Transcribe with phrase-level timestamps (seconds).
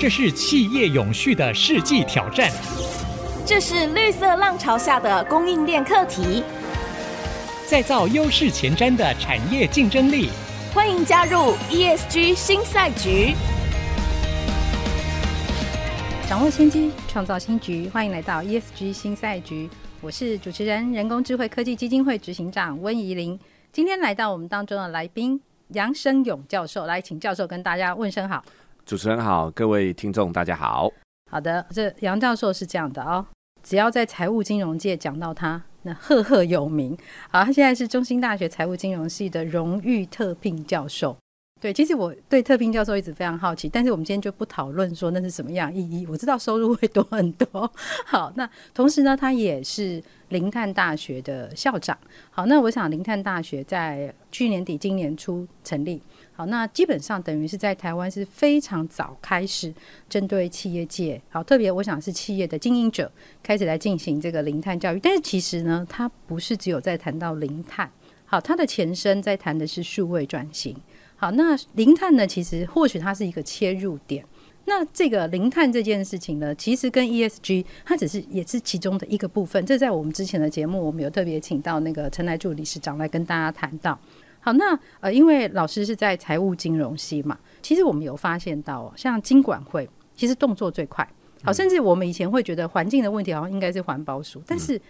[0.00, 2.50] 这是企业永续的世纪挑战，
[3.44, 6.42] 这是绿色浪潮下的供应链课题，
[7.66, 10.30] 再造优势前瞻的产业竞争力。
[10.72, 13.34] 欢迎加入 ESG 新赛局，
[16.26, 17.86] 掌握先机，创造新局。
[17.90, 19.68] 欢迎来到 ESG 新赛局，
[20.00, 23.38] 我是主持人人工智慧科技基金会执行长温怡玲。
[23.70, 25.38] 今天来到我们当中的来宾
[25.74, 28.42] 杨生勇教授，来请教授跟大家问声好。
[28.90, 30.92] 主持人好，各位听众大家好。
[31.30, 33.24] 好的，这杨教授是这样的哦，
[33.62, 36.98] 只要在财务金融界讲到他，那赫赫有名。
[37.30, 41.16] 好，他现在是中兴大学财务金融系的荣誉特聘教授。
[41.60, 46.04] 对，其实我对特聘教授一直非常好奇，但是我们今天就不讨论说那是什么样意义。
[46.08, 47.70] 我知道收入会多很多。
[48.04, 51.96] 好，那同时呢，他也是零碳大学的校长。
[52.30, 56.02] 好，那我想零碳大学在去年底、今年初成立。
[56.40, 59.70] 好，那基本上等于是在台湾是非常早开始
[60.08, 65.00] 针对企业界，好，特别我想是企业的经营者开始来进行这个零碳教育。
[65.00, 67.90] 但是其实呢，它不是只有在谈到零碳，
[68.24, 70.74] 好，它的前身在谈的是数位转型。
[71.16, 74.24] 好，那零碳呢，其实或许它是一个切入点。
[74.64, 79.62] 那这个零碳这件事情呢，其实跟 ESG 它只是也是其中的一个部分。
[79.66, 83.98] 这在我们之前的节目，我们有特别请到那个陈来助理事长来跟大家谈到。
[84.40, 91.06] 好，那呃，因为老师是在财务金融系嘛，其实我们有发现到，像金管会其实动作最快。
[91.42, 94.80] 好，甚至我们以前会觉得环境的问题好像应该是环保署，但是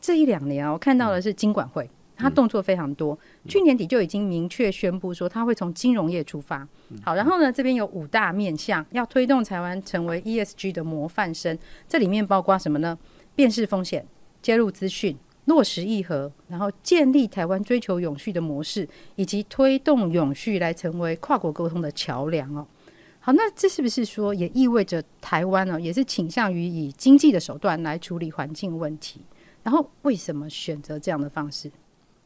[0.00, 3.18] 这一两年啊，我看到的是金管会，它动作非常多。
[3.46, 6.66] 去年底就已经明确宣布说，它会从金融业出发。
[7.02, 11.58] 好，然后呢，这边有五大面向，要推动台湾成为 ESG 的模范生。
[11.88, 12.98] 这里面包括什么呢？
[13.34, 14.06] 辨识风险，
[14.40, 15.16] 揭露资讯。
[15.46, 22.66] 落实议和，然后建立台湾追求永续的模式，以及推动永续来成为跨国沟通的桥梁哦。
[23.18, 29.20] 好，那这是不是说也意味着台湾呢，也是倾向于以经济的手段来处理环境问题？
[29.62, 31.70] 然后为什么选择这样的方式？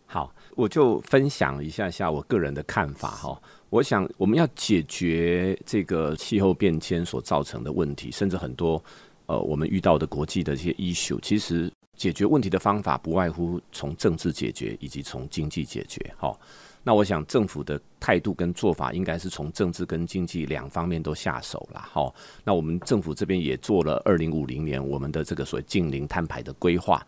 [0.06, 3.40] 好，我就分享一下下我个人的看法哈。
[3.70, 8.82] 我想我们要解决这个气候变迁所造成的问题，甚至很多
[9.26, 11.72] 呃我们遇到的国际的一些 issue，其实。
[11.96, 15.98] 解决问题的方法不外乎从政治解决以及从经济解决。
[16.16, 16.38] 好，
[16.82, 21.80] 那我想政府的态度跟做法应该是从政治跟经济两方面都下手了。
[21.80, 27.04] 好，那我们政府这边也做了二零五零年我们的这个所谓近零碳排的规划。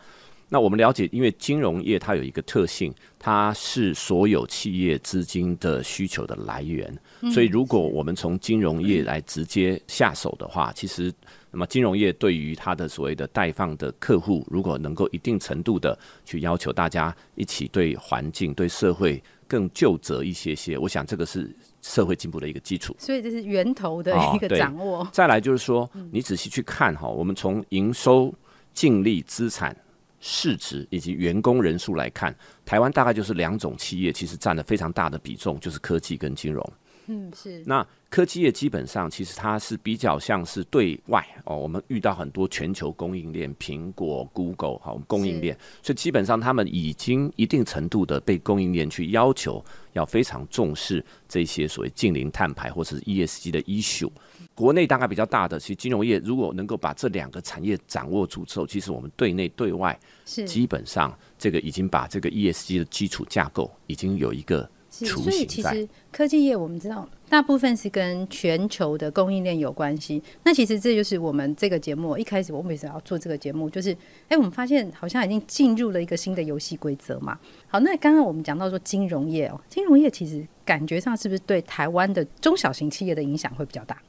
[0.48, 6.96] 那我们了解，因为金融业它有一个特性，它是所有企业资金的需求的来源。
[7.32, 11.12] 所以，如果我们从金融业来直接下手的话，其实。
[11.56, 21.50] 那么金融业对于它的所谓的贷放的客户，如果能够一定程度的去要求大家一起对环境、对社会更就责一些些，我想这个是
[21.80, 22.94] 社会进步的一个基础。
[22.98, 24.98] 所以这是源头的一个掌握。
[24.98, 28.30] 哦、再来就是说，你仔细去看哈，我们从营收、
[28.74, 29.74] 净利、资产、
[30.20, 36.62] 市值以及员工人数来看，台湾大概就是两种企业，其实占了非常大的比重，就是科技跟金融。
[37.08, 37.62] 嗯，是。
[37.66, 54.10] 那科技业基本上其实它是比较像是对外哦，我们遇到很多全球供应链，苹果、Google 好供应链，所以基本上他们已经一定程度的被供应链去要求要非常重视这些所谓近零碳排或者是 ESG 的 issue。
[54.54, 64.68] 国内大概比较大的，其实金融业如果能够把这两个产业掌握住之后，其实我们对内对外是基本上这个已经把这个 ESG 的基础架构已经有一个。
[65.04, 70.22] 所以其实科技业我们知道大部分是跟全球的供应链有关系。
[70.44, 73.94] 那其实这就是我们这个节目一开始我们为什么要做这个节目，就是
[74.28, 77.38] 哎，我们发现好像已经进入了一个新的游戏规则嘛。
[77.66, 84.00] 好，那刚刚我们讲到说金融业哦，金融业其实感觉上是不是对台湾的中小型企业的影响会比较大？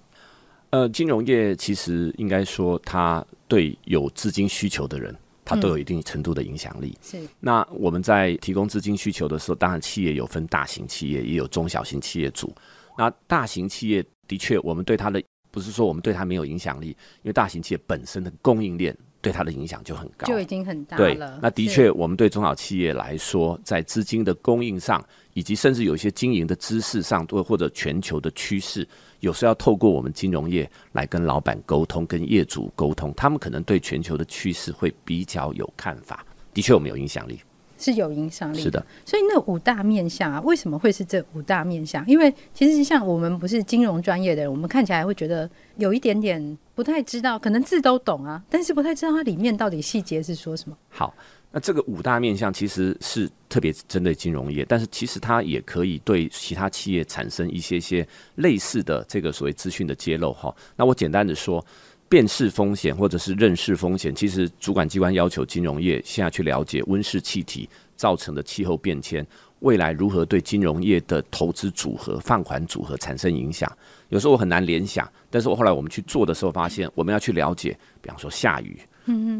[0.69, 5.15] 呃，金融业其实应该说它对有资金需求的人。
[5.47, 6.97] 它都有一定程度的影响力。
[7.01, 7.17] 是。
[7.39, 12.53] 那我们在提供资金需求的时候，当然企业有分大型企业，也有中小型企业组。
[12.97, 21.03] 那大型企业的确，我们对它的不是说我们对它没有影响力，因为大型企业本身的供应链对它的影响就很高，就已经很大了。
[21.03, 21.17] 对。
[21.41, 25.03] 那的确，我们对中小企业来说，在资金的供应上，
[25.33, 28.87] 以及甚至有一些经营的知识上，或或者全球的趋势。
[29.21, 36.23] 有时候要透过我们金融业来跟老板沟通，跟业主沟通，他们可能对全球的趋势会比较有看法。
[36.53, 37.39] 的确，我们有影响力，
[37.77, 38.61] 是有影响力。
[38.61, 42.05] 是的，所以那五大面向啊，为什么会是这五大面向？
[42.07, 50.77] 因为其实像我们不是金融专业的人，我们看起来会觉得有一点点不太知道，可能字都懂啊，但是不太知道它里面到底细节是说什么。
[50.89, 51.13] 好，
[51.51, 60.53] 那这个五大面向其实是特别针对金融业，但是其实它也可以对其他企业产生一些些类似的这个所谓资讯的揭露哈。
[60.75, 61.63] 那我简单的说，
[62.09, 69.25] 辨识风险或者是认识风险，其实主管机关要求金融业现在去了解温室气体造成的气候变迁，
[69.59, 73.71] 未来如何对金融业的投资组合、放款组合产生影响。
[74.09, 78.79] 有时候我很难联想，但是我后来我们去做的时候发现，我们要去了解，比方说下雨、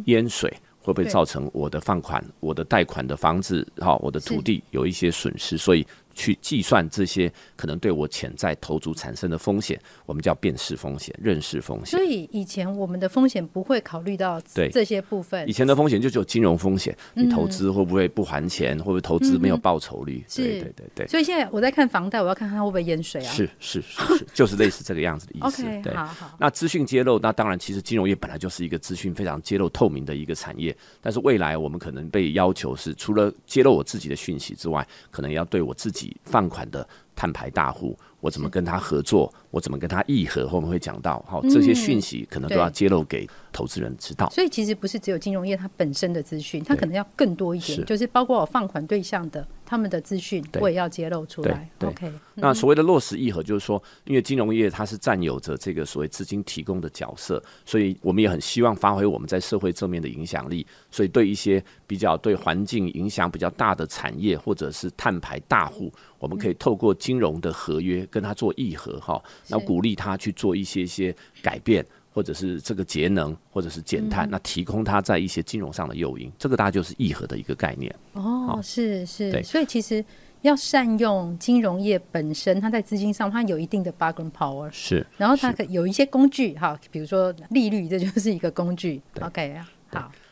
[0.05, 0.53] 淹水。
[0.79, 5.57] 会不会造成我的放款、我的贷款的房子、哈，我的土地有一些损失？
[5.57, 5.85] 所以。
[6.17, 11.97] 去计算这些可能对我潜在投资产生的风险，我们叫辨识风险、认识风险。
[11.97, 15.47] 所以以前我们的风险不会考虑到对这些部分。
[15.47, 20.23] 以前的风险就只有金融风险，你投资会不会不还钱，嗯、会不会投资没有报酬率？
[20.27, 21.07] 嗯、对对对对。
[21.07, 23.31] 所以现在我在看房贷，我要看看它会不会淹水啊？
[23.31, 25.63] 是是是是， 就是类似这个样子的意思。
[25.63, 26.35] OK，对，好好。
[26.39, 36.87] 那资讯揭露，那当然，其实金融业本来就是一个资讯非常揭露透明的一个产业，但是未来我们可能被要求是，除了揭露我自己的讯息之外，可能要对我自己放款的。
[37.17, 39.33] 碳排大户，我怎么跟他合作？
[39.57, 40.47] 我怎么跟他议和？
[40.47, 44.29] 后面会讲到，好，这些讯息可能都要揭露给投资人知道。
[44.29, 51.67] 所以其实不是只有金融业它本身的资讯，它可能要更多一点，就是包括我放款对象的他们的资讯，我也要揭露出来。
[51.81, 60.65] OK，那所谓的落实议和，就是说，因为金融业它是占有着这个所谓资金提供的角色，所以我们也很希望发挥我们在社会正面的影响力。
[60.91, 77.93] 所以对一些比较对环境影响比较大的产业，或者是碳排大户，我们可以透过金融的合约跟他做议和哈，那鼓励他去做一些些改变，或者是这个节能，或者是减碳，那提供他在一些金融上的诱因，这个大家就是议和的一个概念。
[78.13, 80.03] 哦，是是，所以其实
[80.41, 89.01] 要善用金融业本身，它在资金上它有一定的 bargaining power，是，然后它可有一些工具哈，比如说利率，这就是一个工具。
[89.21, 90.26] OK 啊，好，那。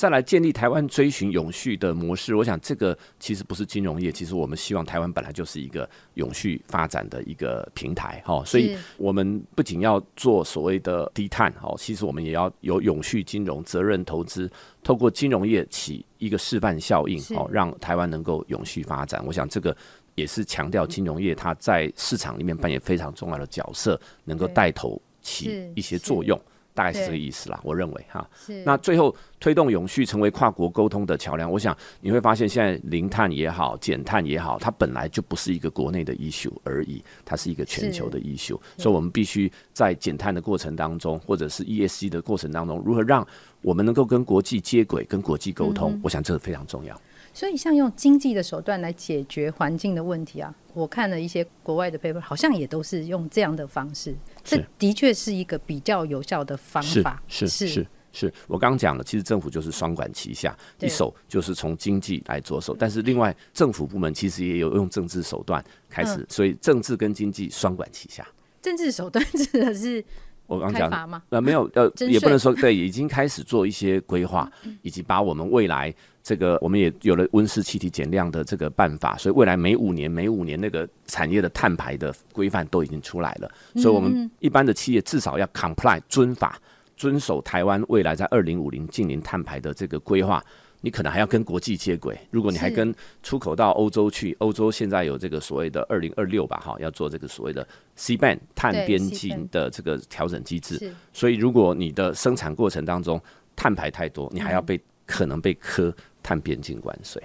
[0.00, 14.50] 再来建立台湾追寻永续的模式，我想这个其实不是金融业，其实我们希望台湾本来就是一个永续发展的一个平台，哈，所以我们不仅要做所谓的低碳，哈，其实我们也要有永续金融、责任投资，
[14.82, 19.22] 透过金融业起一个示范效应，好，让台湾能够永续发展。
[19.26, 19.76] 我想这个
[20.14, 26.40] 也是强调金融业它在市场里面扮演非常重要的角色，能够带头起一些作用。
[26.72, 28.28] 大概是这个意思啦，我认为哈。
[28.64, 38.58] 那最后推动永续成为跨国沟通的桥梁，我想你会发现，现在零碳也好，减碳也好，它本来就不是一个国内的 issue 而已，它是一个全球的 issue。
[38.78, 43.26] 所以，我们必须在减碳的过程当中，或者是 ESG 的过程当中，如何让
[43.62, 46.98] 我们能够跟国际接轨、跟国际沟通，我想这个非常重要。
[47.32, 54.14] 所以，像用经济的手段来解决环境的问题啊，我看了一些国外的 paper，好像也都是用这样的方式。
[54.42, 57.22] 这的确是一个比较有效的方法。
[57.28, 68.26] 是是是，是我刚刚讲了，其实政府就是双管齐下，一手就是从经济来着手，但是另外政府部门其实也有用政治手段开始，所以政治跟经济双管齐下。
[68.60, 70.04] 政治手段 指的是？
[70.50, 74.50] 我刚讲，呃，没有， 呃，也不能说对，已经开始做一些规划，
[74.82, 75.94] 以及把我们未来
[76.24, 86.58] 这个，我们也有了温室气体减量的这个办法，所以未来每五年、每五年那个产业的碳排的规范都已经出来了，所以我们一般的企业至少要 comply 遵法，
[86.96, 90.44] 遵守台湾未来在二零五零近零碳排的这个规划。
[90.80, 97.66] 你可能还要跟国际接轨，如果你还跟出口到欧洲去，欧洲现在有这个所谓的二零二六吧，哈，要做这个所谓的
[97.96, 100.92] C ban 碳边境的这个调整机制。
[101.12, 103.20] 所以，如果你的生产过程当中
[103.54, 107.22] 碳排太多，你还要被、嗯、可能被科碳边境关税。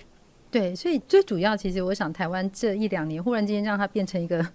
[0.51, 4.45] 对，所以最主要，其实我想，台湾这一两年忽然间让它变成一个。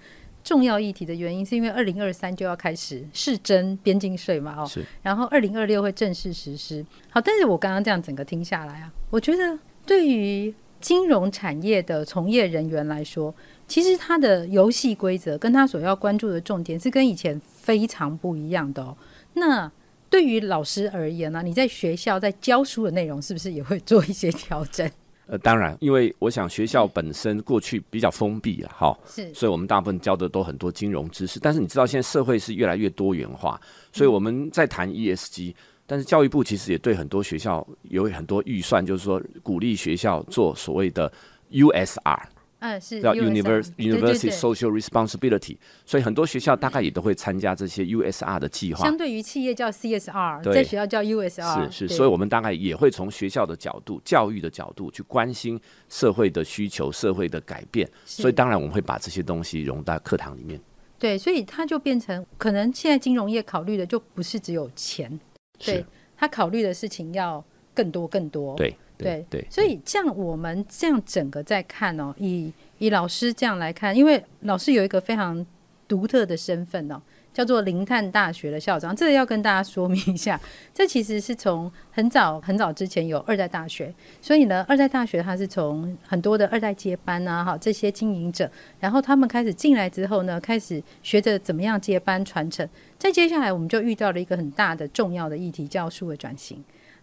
[0.42, 6.84] 重要议题的原因是因为二零二三就要开始试征边境税嘛，哦，是，然后二零二六会正式实施。
[7.10, 13.34] 好，但是我刚刚这样整个听下来啊，我觉得对于金融产业的从业人员来说，
[13.68, 18.96] 其实他的游戏规则跟他所要关注的重点是跟以前非常不一样的哦。
[19.34, 19.70] 那
[20.08, 24.90] 对于老师而言呢，啊，你在学校在教书的内容是不是也会做一些调整？
[25.30, 31.38] 呃，当然，因为我想学校本身过去比较封闭了，哈，是，所以我们大部分教的都很多金融知识。
[31.38, 33.60] 但是你知道，现在社会是越来越多元化，
[33.92, 35.54] 所以我们在谈 ESG，
[35.86, 41.12] 但是教育部其实也对很多学校有很多预算，就是说鼓励学校做所谓的
[41.52, 42.20] USR。
[42.60, 48.84] 嗯，是叫 University University Social Responsibility，所以很多学校大概也都会参加这些 USR 的计划。
[48.84, 51.70] 相对于企业叫 CSR，在学校叫 USR。
[51.70, 57.88] 是是，所以我们大概也会从学校的角度、教育的角度去关心社会的需求、社会的改变。
[58.04, 60.60] 所以当然我们会把这些东西融到课堂里面。
[60.98, 65.18] 对，所以它就变成可能现在金融业考虑的就不是只有钱，
[65.58, 65.82] 对，
[66.14, 68.54] 他考虑的事情要更多更多。
[68.54, 68.76] 对。
[69.04, 69.46] 对对。
[69.50, 75.44] 所以像我们这样整个在看哦，以以老师这样来看，因为老师有一个非常
[75.86, 77.00] 独特的身份哦。
[77.32, 80.38] 叫做零碳大学的校长，这个要跟大家说明一下。
[80.74, 92.68] 这其实是从很早很早之前有二代大学，所以呢，二代大学它是从很多的二代接班啊，哈，这些经营者，然后他们开始进来之后呢，开始学着怎么样接班传承。
[92.98, 96.62] 再接下来，我们就遇到了一个很大的重要的议题，叫数位转型。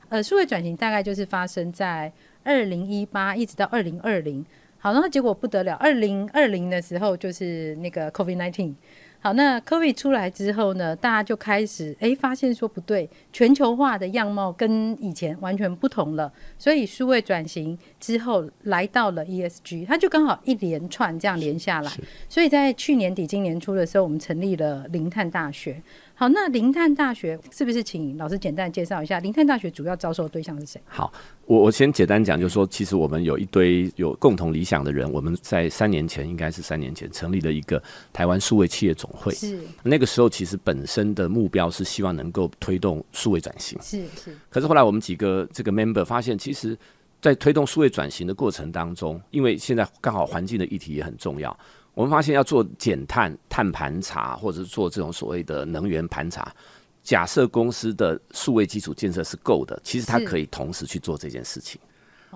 [0.09, 2.11] 呃，数位转型大概就是发生在
[2.43, 4.45] 二零一八一直到二零二零。
[4.79, 8.75] 好，然后结果不得了，二零二零的时候就是那个 COVID nineteen。
[9.19, 21.91] 好，那 COVID 出来之后呢，大家就开始诶发现说不对，全球化的样貌跟以前完全不同了，所以数位转型之后来到了 ESG，它就刚好一连串这样连下来，
[22.29, 25.81] 所以在去年底今年初的时候，我们成立了零碳大学。
[26.19, 29.19] 好，那林探大学是不是请老师简单介绍一下？
[29.19, 30.81] 林探大学主要招收的对象是谁？
[30.87, 31.13] 好，
[31.45, 37.79] 我我先简单讲，就是说，其实我们有一堆有共同理想的人，我们在三年前，应该是三年前成立了一个
[38.11, 39.31] 台湾数位企业总会。
[39.31, 43.79] 是那个时候，其实本身的目标是希望能够推动数位转型。
[43.79, 44.35] 是是。
[44.49, 46.75] 可是后来我们几个这个 member 发现，其实，
[47.21, 51.55] 在推动数位转型的过程当中，因为现在刚好环境的议题也很重要。
[51.97, 56.53] 我们发现要做减碳、碳盘查，或者是做这种所谓的能源盘查，
[57.01, 61.81] 假设公司的数位基础建设是够的，其实它可以同时去做这件事情。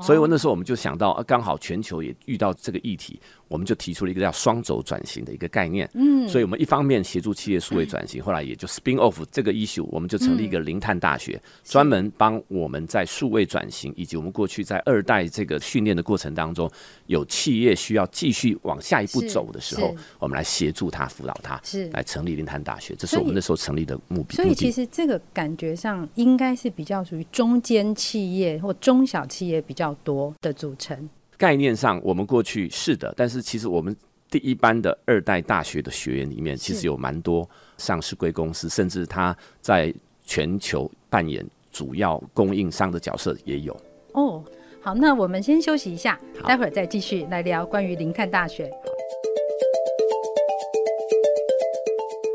[0.01, 3.21] 所以，我那时候我们就想到，刚好全球也遇到这个议题。
[3.51, 16.71] 我们就提出了一个叫双轴转型的一个概念，嗯，所以我们一方面协助企业数位转型，后来也就 spin off 这个 issue，我们就成立一个零碳大学，专门帮我们在数位转型以及我们过去在二代这个训练的过程当中，
[17.07, 21.89] 有企业需要继续往下一步走的时候，我们来协助他辅导他，是。
[21.89, 24.37] 来成立零碳大学，这是我们那时候成立的目标。
[24.37, 31.09] 所以其实这个感觉上应该是比较属于中间企业或中小企业比较多的组成。
[31.41, 33.97] 概念上，我们过去是的，但是其实我们
[34.29, 39.91] 第一班的二代大学的学员里面，其实有蛮多上市贵公司，甚至他在
[40.23, 43.75] 全球扮演主要供应商的角色也有。
[44.13, 44.43] 哦，
[44.81, 48.71] 好，那我们先休息一下，待会儿再继续来聊关于林碳大学。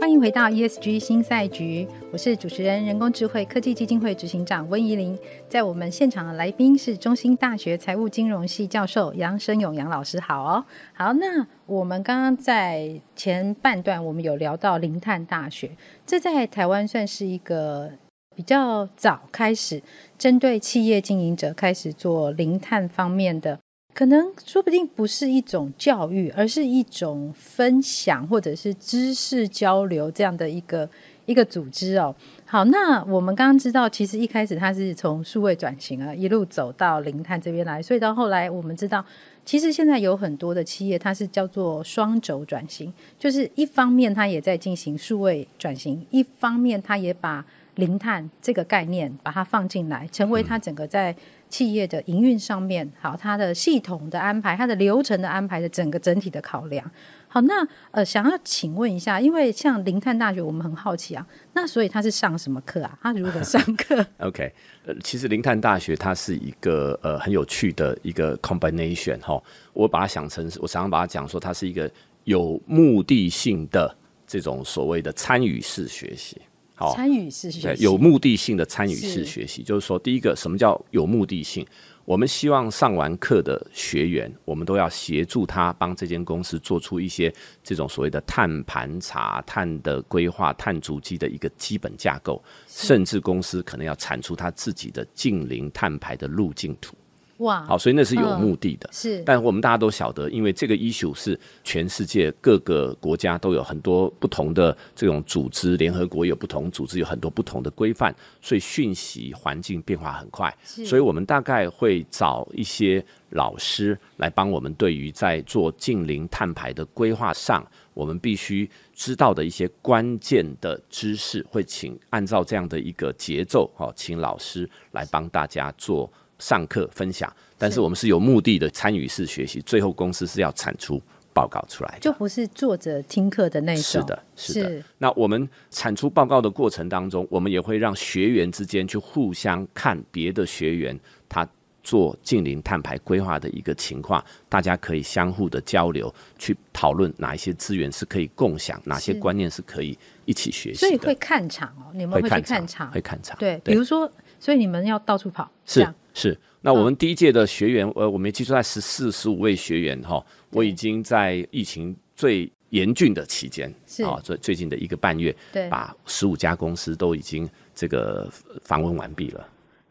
[0.06, 5.18] 欢迎回到 ESG 新赛局，我是主持人、人工智慧科技基金会执行长温怡玲。
[5.48, 10.64] 在我们现场的来宾是中兴大学财务金融系教授杨生勇杨老师，好哦。
[10.94, 15.72] 好，那我们刚刚在前半段我们有聊到零碳大学，
[16.06, 17.90] 这在台湾算是一个
[18.36, 19.82] 比较早开始
[20.16, 23.58] 针对企业经营者开始做零碳方面的。
[23.96, 30.86] 可能说不定不是一种教育，而是一种分享或者是知识交流这样的一个
[31.24, 32.14] 一个组织哦。
[32.44, 39.02] 好，那我们刚刚知道，其实一开始它是从数位转型啊，一路走到零碳这边来，所以到后来我们知道，
[39.46, 47.42] 其实现在有很多的企业，它是叫做双轴转型，就是一方面它也在进行数位转型，一方面它也把
[47.76, 51.16] 零碳这个概念把它放进来，成为它整个在。
[51.48, 56.84] 企业的营运上面，好，它的系统的安排，它的流程的安排的整个整体的考量。
[57.28, 62.98] 好，那呃，想要请问一下，因为像零碳大学，我们很好奇啊，那所以他是上什么课啊？
[63.00, 64.04] 他如何上课？
[64.18, 64.52] OK，
[64.86, 69.40] 呃，其实零碳大学它是一个呃很有趣的一个 combination 哈，
[69.72, 71.88] 我把它想成，我常常把它讲说，它是一个
[72.24, 76.42] 有目的性的这种所谓的参与式学习。
[76.78, 81.66] 好，参与式学习，有目的性的参与式学习，就是说，第一个，什么叫有目的性？
[82.04, 87.32] 我们希望上完课的学员，我们都要协助他帮这间公司做出一些
[87.64, 96.94] 这种所谓的碳盘查、碳的规划、碳足迹的一个基本架构，甚至公司可能要产出他自己的近零碳排的路径图。
[97.38, 99.22] 哇，好，所以那是有目的的，嗯、是。
[99.24, 110.56] 但我们大家都晓得，因为这个 issue 是全世界各个国家都有很多不同的这种组织，联合国有不同组织，有很多不同的规范，所以讯息环境变化很快。
[110.64, 117.62] 所以我们大概会找一些老师来帮我们，对于在做近邻碳排的规划上，
[117.92, 126.10] 我们必须知道的一些关键的知识，会请按照这样的一个节奏，好，请老师来帮大家做。
[126.38, 131.00] 上课分享，但是我们是有目的的参与式学习，最后公司是要产出
[131.32, 133.82] 报告出来的，就不是坐着听课的那种。
[133.82, 134.84] 是的，是的。
[134.98, 141.46] 那我们产出报告的过程当中，我们也会让学员之间去互相看别的学员他
[141.82, 150.80] 做近邻碳排规划的一个情况，大家可以相互的交流，去讨论哪一些资源是可以共享，哪些观念是可以一起学习。
[150.80, 153.38] 所以会看场哦，你们会去看场，会看场。
[153.38, 154.10] 对，比如说。
[154.38, 155.50] 所以你们要到处跑。
[155.64, 164.02] 是是，那我们第一届的学员，呃，我们基础在十四十五位学员哈，我已经在疫情最严峻的期间，是。
[164.02, 168.28] 啊，最最近的一个半月，对，把十五家公司都已经这个
[168.62, 169.48] 访问完毕了。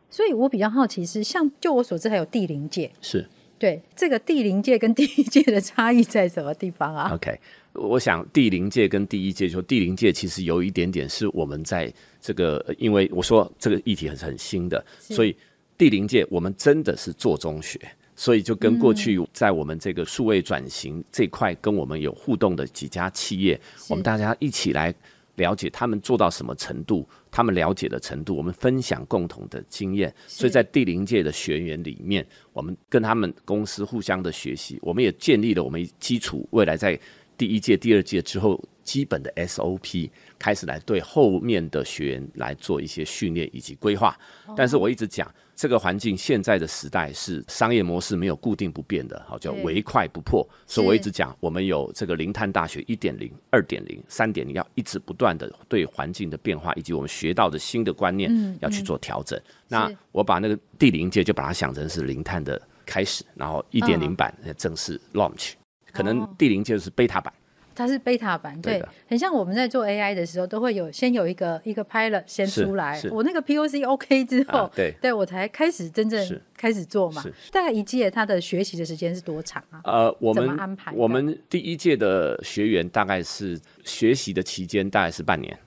[0.10, 3.28] 所以我比较好奇是，像就我所知，还有第零届，是。
[3.58, 7.40] 对这个第零届跟第一届的差异在什么地方啊？OK，
[7.72, 11.92] 我想第零届跟第一届，就第零届其实有一点点是我们在
[12.26, 15.36] 这个，因为我说这个议题很很新的，所以
[15.78, 17.80] 第零届我们真的是做中学，
[18.16, 24.92] 所以就跟过去在我们这个数位转型这块跟我们有互动的几家企业，我们大家一起来。
[25.36, 30.16] 了解他们做到什么程度，他们了解的程度，我们分享共同的经验。
[30.28, 36.98] 所以在第零届的学员里面，我们跟他们公司互相的学习，我们也建立了我们基础，未来在
[37.38, 44.18] 第一届、第二届之后基本的 SOP，开始来对后面的学员来做一些训练以及规划。
[44.56, 45.30] 但是我一直讲。
[45.58, 50.46] 这个环境现在的时代是商业模式没有固定不变的，好叫唯快不破。
[50.68, 59.40] 所以我一直讲，我们有这个零碳大学一点零、二点零、三点零，要一直不断的对环境的变化以及我们学到的新的观念要去做调整。
[59.70, 65.54] 那我把那个第零届就把它想成是零碳的开始，然后一点零版正式 launch，
[65.94, 67.34] 可能第零届是 beta 版。
[67.76, 77.24] 它是 beta 版，对，对，很像我们在做 AI 的时候，都会有先有一个一个 pilot 先出来，我那个 POC OK 之后，啊、对，对我才开始真正开始做嘛。
[77.52, 79.82] 大概一届它的学习的时间是多长啊？
[79.84, 85.58] 呃，我们安排我们第一届的学员大概是学习的期间大概是半年。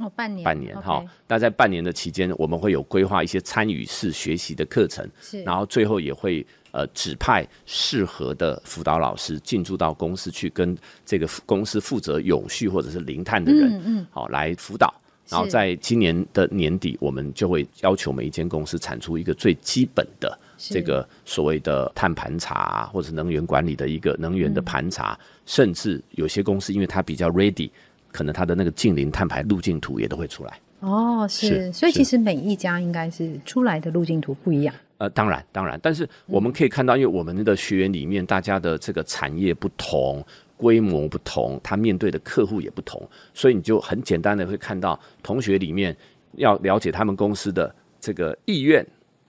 [0.00, 1.04] 哦，半年，半年哈。
[1.28, 6.44] 那在半年的期间，我们会有规划一些参与式学习的课程，是，然后最后也会
[6.74, 10.76] 呃指派适合的辅导老师进驻到公司去，跟
[11.06, 14.92] 这个公司负责永续或者是零碳的人，嗯嗯，好来辅导。
[15.28, 27.70] 然后在今年的年底，我们就会要求每一间公司产出一个最基本的这个所谓的碳盘查，或者是能源管理的一个能源的盘查，甚至有些公司因为它比较 ready。
[28.12, 34.72] 可能它的那个近零碳排路径图也都会出来哦，是，是，所以其实每一家应该是出来的路径图不一样。
[34.98, 40.24] 呃，当然当然，但是我们可以看到，因为我们的学员里面大家的这个产业不同，
[40.56, 43.02] 规模不同，他面对的客户也不同，
[43.32, 45.96] 所以你就很简单的会看到同学里面
[46.36, 48.86] 要了解他们公司的这个意愿，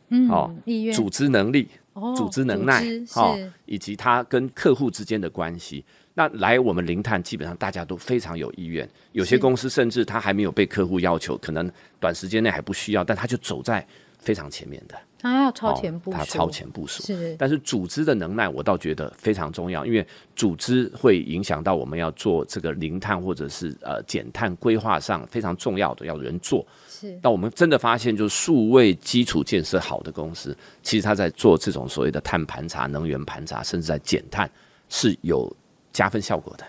[0.09, 2.83] 嗯，哦，意愿，组织能力，哦，组织能耐，
[3.15, 5.83] 哦，以及他跟客户之间的关系。
[6.17, 8.87] 那来我们零碳，基本上大家都非常有意愿。
[9.11, 13.85] 有些公司甚至他还没有被客户要求，可能短时间内还不需要，但他就走在
[14.25, 14.95] 非常前面的。
[15.17, 17.01] 他要超前部署，哦，他超前部署。
[17.01, 26.65] 是，但是组织的能耐，我倒觉得非常重要，因为组织会影响到我们要做这个零碳或者是呃减碳规划上非常重要的，要人做。
[26.89, 27.17] 是。
[27.23, 34.49] 那我们真的发现，就是数位基础建设好的公司，其实他在做这种所谓的碳盘查、能源盘查，甚至在减碳
[34.89, 35.55] 是有。
[35.95, 36.65] 加分效果的，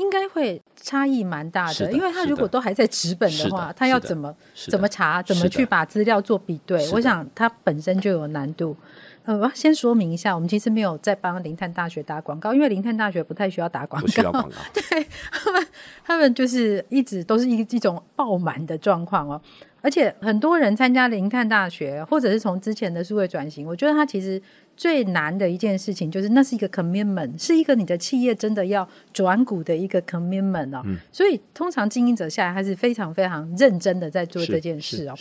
[0.00, 4.34] 应该会差异蛮大的，的，因为他如果都还在纸本的话，他要怎么
[4.68, 6.90] 怎么查，怎么去把资料做比对？
[6.92, 8.74] 我想他本身就有难度。
[9.24, 14.56] 呃，我要先说明一下，我们其实没有在帮林探大学打广告，因为林探大学不太需要打广告，不需要广告。
[14.72, 15.66] 对他们，
[16.04, 19.40] 他们就是一直都是一一种爆满的状况哦。
[19.82, 24.40] 而且很多人参加林探大学，或者是从之前的数位转型，我觉得它其实
[24.76, 30.82] 最难的一件事情，就是那是一个 commitment，是一个你的企业真的要转股的一个 commitment 哦。
[30.84, 35.14] 嗯、所以通常经营者下来他是非常非常认真的在做这件事哦。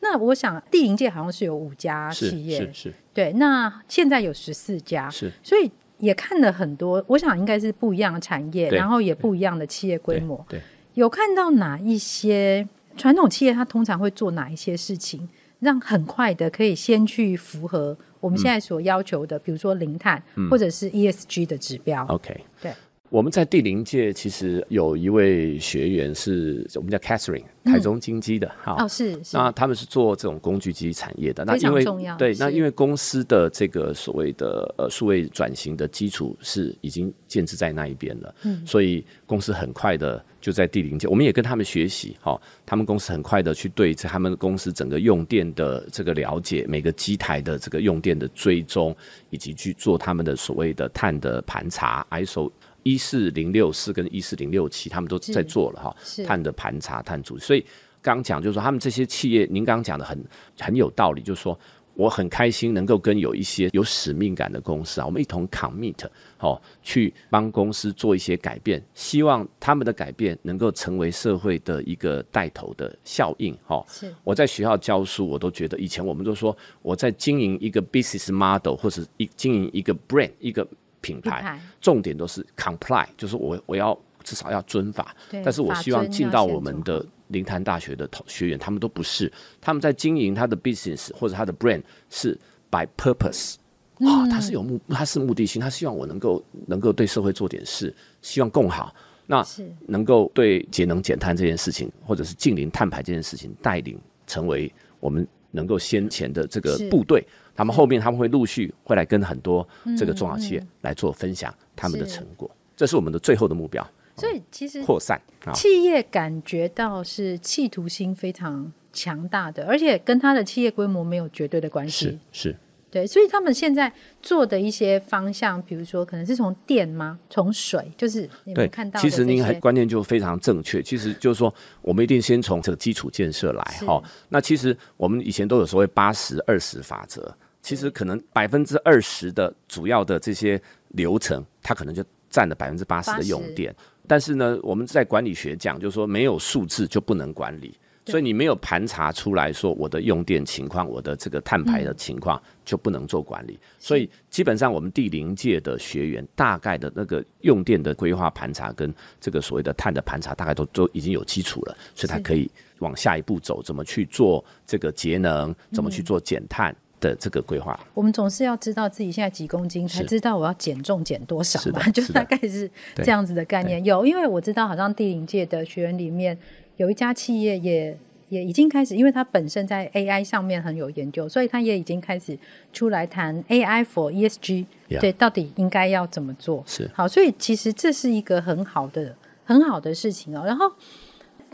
[0.00, 3.32] 那我想地营界好像是有五家企业，是，是，是对。
[3.34, 5.32] 那现在有十四家，是。
[5.42, 10.44] 所以也看了很多，我想应该是不一样的产业，然后也不一样的企业规模。
[10.48, 10.62] 对，对
[10.94, 12.68] 有看到哪一些？
[12.96, 22.06] 传统企业它通常会做哪一些事情，让很快的可以先去符合我们现在所要求的，嗯、比如说零碳、嗯、或者是 ESG 的指标。
[22.06, 22.72] OK，对。
[23.14, 28.84] 我们在第零届其实有一位学员是我们叫 Catherine，台中金机的哈、嗯。
[28.84, 29.36] 哦，是是。
[29.36, 31.84] 那他们是做这种工具机产业的，那因为
[32.18, 48.92] 对，那因为公司的这个所谓的呃数位转型的基础是已经建置在那一边了，嗯，所以公司很快的就在第零届，我们也跟他们学习哈，他们公司很快的去对他们公司整个用电的这个了解，每个机台的这个用电的追踪，
[49.30, 52.50] 以及去做他们的所谓的碳的盘查，ISO。
[52.84, 57.36] 一四零六四跟一四零六七，他们都在做了哈，碳的盘查、碳足。
[57.38, 57.64] 所以
[58.00, 60.24] 刚讲就是说，他们这些企业，您刚刚讲的很
[60.60, 61.58] 很有道理，就是说，
[61.94, 66.06] 我很开心能够跟有一些有使命感的公司啊，我们一同 commit
[66.40, 73.56] 哦，去帮公司做一些改变，希望他们的改变能够成为社会的一个带头的效应。
[73.64, 80.66] 哈，是我在学校教书，我都觉得以前我们都说我在经营一个 business model 或者一经营一个 brand 一个
[81.04, 85.14] 品牌，重点都是 comply，就是我我要至少要遵法。
[85.44, 87.04] 但是我希望进到我们的。
[87.28, 92.38] 林潭大学的学员，他们都不是，他们在经营他的 business 或者他的 brand 是
[92.70, 93.54] by purpose
[93.94, 98.94] 啊、嗯，他是有目，他是目的性，他希望我能够能够对社会做点事，希望更好，
[99.26, 99.42] 那
[99.88, 113.86] 能够对节能减碳这件事情，或者是近零碳排这件事情带领成为我们能够先前的这个部队，他们后面他们会陆续会来跟很多这个中小企业来做分享他们的成果，嗯嗯，这是我们的最后的目标。
[114.16, 115.20] 所以其实扩散
[115.54, 122.06] 企业感觉到是企图心非常强大的，而且跟他的企业规模没有绝对的关系。
[122.30, 122.56] 是是，
[122.94, 127.18] 对，所以他们现在做的一些方向，比如说可能是从电吗？
[127.28, 129.00] 从水，就是你们看到。
[129.00, 130.80] 其实您还观念就非常正确。
[130.80, 131.52] 其实就是说，
[131.82, 134.00] 我们一定先从这个基础建设来哈。
[134.28, 143.74] 那其实我们以前都有所谓八十二十法则，其实可能百分之二十的主要的这些流程，它可能就占了百分之八十的用电。
[144.06, 147.76] 但是呢，我们在管理学讲，就是说没有数字就不能管理，
[148.06, 153.58] 所以你没有盘查出来说我的用电情况、我的这个碳排的情况，就不能做管理。
[153.78, 166.74] 所以基本上我们第零届的学员大概的那个用电的规划盘查跟这个所谓的碳的盘查，大概都都已经有基础了，所以他可以往下一步走，怎么去做这个节能，怎么去做减碳。
[167.00, 173.84] 的这个规划，我们总是要知道自己现在几公斤，才知道我要减重减多少嘛，就大概是这样子的概念。
[173.84, 176.38] 有，因为我知道好像第零届的学员里面
[176.76, 177.96] 有一家企业也
[178.28, 182.38] 也已经开始，因为它本身在 AI 上面很有研究，所以它也已经开始
[182.72, 184.66] 出来谈 AI for ESG，
[185.00, 186.62] 对，到底应该要怎么做？
[186.66, 190.44] 是好，所以其实这是一个很好的很好的事情哦。
[190.46, 190.70] 然后。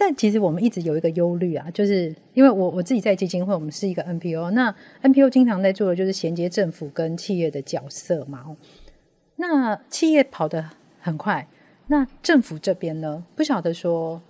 [0.02, 8.56] 但其实我们一直有一个忧虑啊，就是因为我我自己在基金会，我们是一个 NPO，那 NPO 经常在做的就是衔接政府跟企业的角色嘛。
[9.36, 11.46] 那企业跑得很快，
[11.88, 13.22] 那政府这边呢？
[13.36, 14.22] 不晓得说，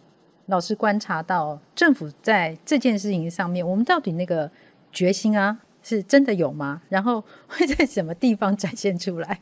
[0.51, 4.51] 老师观察到政府在这件事情上面，我们到底那个
[4.93, 6.83] 决心啊，是真的有吗？
[6.89, 9.41] 然后会在什么地方展现出来？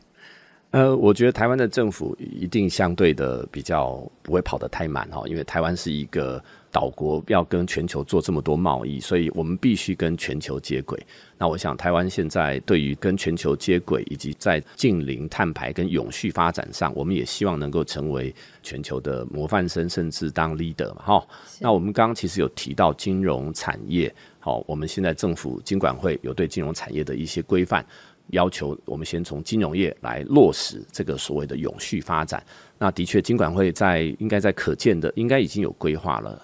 [0.71, 10.99] 呃，我觉得台湾的政府一定相对的比较不会跑得太慢哈，因为台湾是一个岛国，要跟全球做这么多贸易，所以我们必须跟全球接轨。
[11.37, 21.27] 那我想，台湾现在对于跟全球接轨，以及在近零碳排跟永续发展上，我们也希望能够成为全球的模范生，甚至当 leader 嘛哈。
[21.59, 27.85] 那我们刚刚其实有提到金融产业，好，我们现在政府金管会有对金融产业的一些规范。
[28.31, 32.43] 要求我们先从金融业来落实这个所谓的永续发展。
[32.77, 36.41] 那的确，金管会在应该在可见的，应该已经有规划了，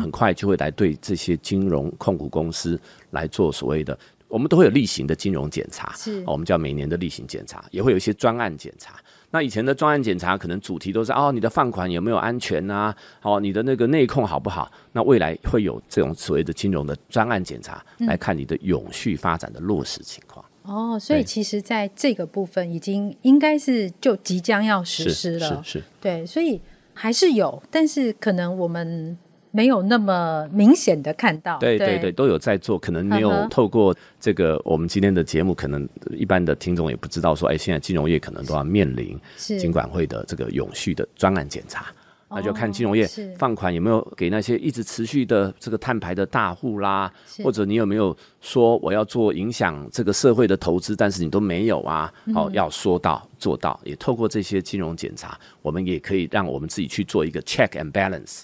[0.00, 2.78] 很快就会来对这些金融控股公司
[3.10, 3.98] 来做所谓的，
[4.28, 8.96] 我们都会有例行的金融检查，是，我们叫每年的例行检查，也会有一些专案检查。
[9.30, 12.94] 那以前的专案检查可能主题都是哦，你的放款有没有安全呐？
[13.22, 14.70] 哦，你的那个内控好不好？
[14.92, 20.44] 那未来会有这种所谓的金融的专案检查，来看你的永续发展的落实情况。
[20.68, 26.60] 哦，所以其实在这个部分已经应该是就即将要实施了，是是，是，对，所以
[26.92, 29.16] 还是有，但是可能我们
[29.50, 41.86] 没有那么明显的看到，对对对，都有在做，可能没有透过这个我们今天的节目，可能一般的听众也不知道说，哎，现在金融业可能都要面临金管会的这个永续的专案检查。
[42.30, 47.10] 那就看金融业放款有没有给那些一直持续的这个碳排的大户啦，
[47.42, 52.12] 或者你有没有说我要做影响这个社会的投资，但是你都没有啊？
[52.34, 58.42] 好，要说到做到，也透过这些金融检查，我们也可以让我们自己去做一个 check and balance。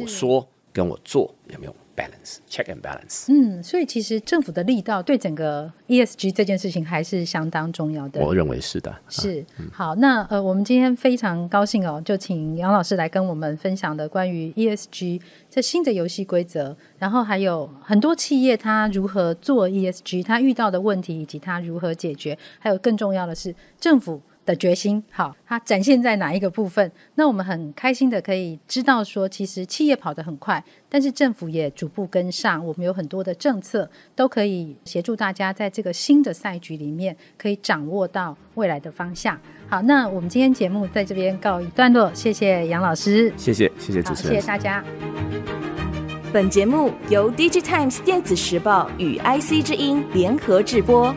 [0.00, 3.26] 我说跟我做有没有？balance check and balance。
[3.28, 8.20] 嗯，所以其实政府的力道对整个 ESG 这件事情还是相当重要的。
[8.20, 8.92] 我认为是的。
[9.08, 26.90] 是、啊嗯、好，那呃，我们今天非常高兴哦，就请杨老师来跟我们分享的关于 ESG 这新的游戏规则，然后还有很多企业它如何做 ESG，它遇到的问题以及它如何解决，还有更重要的是政府的决心，好，它展现在哪一个部分？
[27.14, 32.64] 那我们很开心的可以知道说，其实企业跑得很快，但是政府也逐步跟上。
[32.64, 39.38] 我们有很多的政策都可以协助大家在这个新的赛局里面，可以掌握到未来的方向。
[39.68, 44.84] 好，那我们今天节目在这边告一段落，谢谢杨老师，谢谢谢谢主持人，谢谢大家。
[46.32, 51.14] 本节目由 DigiTimes 电子时报与 IC 之音联合制播。